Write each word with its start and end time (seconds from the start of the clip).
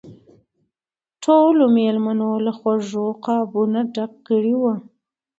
ټولو 1.23 1.63
مېلمنو 1.77 2.29
له 2.45 2.51
خوړو 2.57 3.05
قابونه 3.25 3.79
ډک 3.93 4.11
کړي 4.27 4.53
وو. 4.61 4.73